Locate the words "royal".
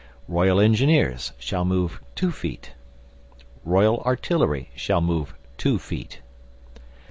0.27-0.59, 3.63-3.99